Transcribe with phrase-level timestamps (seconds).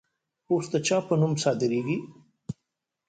[0.51, 1.97] اوس د چا په نوم صادریږي؟